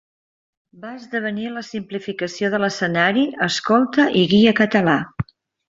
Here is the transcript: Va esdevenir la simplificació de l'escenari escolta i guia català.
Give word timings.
Va 0.85 0.93
esdevenir 0.99 1.45
la 1.57 1.63
simplificació 1.67 2.51
de 2.55 2.61
l'escenari 2.65 3.27
escolta 3.51 4.09
i 4.23 4.27
guia 4.35 4.57
català. 4.65 5.01